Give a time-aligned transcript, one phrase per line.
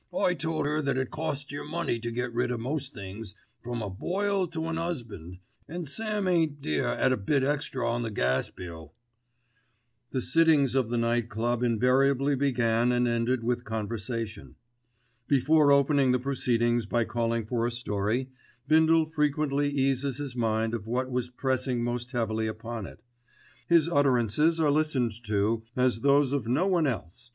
[0.19, 3.83] I told 'er that it costs yer money to get rid of most things, from
[3.83, 8.09] a boil to an 'usband, an' Sam ain't dear at a bit extra on the
[8.09, 8.95] gas bill."
[10.09, 14.55] The sittings of the Night Club invariably began and ended with conversation.
[15.27, 18.31] Before opening the proceedings by calling for the story,
[18.67, 23.03] Bindle frequently eases his mind of what was pressing most heavily upon it.
[23.67, 27.29] His utterances are listened to as are those of no one else.